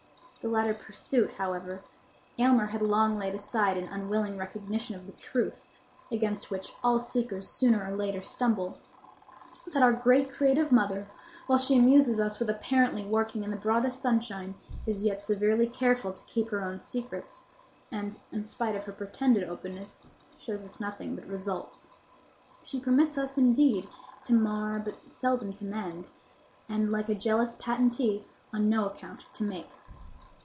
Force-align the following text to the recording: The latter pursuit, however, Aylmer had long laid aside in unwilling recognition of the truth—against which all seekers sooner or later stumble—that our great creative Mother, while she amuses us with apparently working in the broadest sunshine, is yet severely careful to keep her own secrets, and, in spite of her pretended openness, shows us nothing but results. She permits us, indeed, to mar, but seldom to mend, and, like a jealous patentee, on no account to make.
The 0.43 0.49
latter 0.49 0.73
pursuit, 0.73 1.29
however, 1.33 1.83
Aylmer 2.39 2.65
had 2.65 2.81
long 2.81 3.15
laid 3.19 3.35
aside 3.35 3.77
in 3.77 3.83
unwilling 3.87 4.39
recognition 4.39 4.95
of 4.95 5.05
the 5.05 5.11
truth—against 5.11 6.49
which 6.49 6.73
all 6.83 6.99
seekers 6.99 7.47
sooner 7.47 7.85
or 7.87 7.95
later 7.95 8.23
stumble—that 8.23 9.83
our 9.83 9.93
great 9.93 10.31
creative 10.31 10.71
Mother, 10.71 11.07
while 11.45 11.59
she 11.59 11.77
amuses 11.77 12.19
us 12.19 12.39
with 12.39 12.49
apparently 12.49 13.05
working 13.05 13.43
in 13.43 13.51
the 13.51 13.55
broadest 13.55 14.01
sunshine, 14.01 14.55
is 14.87 15.03
yet 15.03 15.21
severely 15.21 15.67
careful 15.67 16.11
to 16.11 16.23
keep 16.25 16.49
her 16.49 16.63
own 16.65 16.79
secrets, 16.79 17.45
and, 17.91 18.17
in 18.31 18.43
spite 18.43 18.75
of 18.75 18.85
her 18.85 18.93
pretended 18.93 19.43
openness, 19.43 20.07
shows 20.39 20.65
us 20.65 20.79
nothing 20.79 21.15
but 21.15 21.27
results. 21.27 21.87
She 22.63 22.79
permits 22.79 23.15
us, 23.15 23.37
indeed, 23.37 23.87
to 24.23 24.33
mar, 24.33 24.79
but 24.79 25.07
seldom 25.07 25.53
to 25.53 25.65
mend, 25.65 26.09
and, 26.67 26.91
like 26.91 27.09
a 27.09 27.13
jealous 27.13 27.55
patentee, 27.59 28.25
on 28.51 28.69
no 28.71 28.87
account 28.87 29.25
to 29.33 29.43
make. 29.43 29.69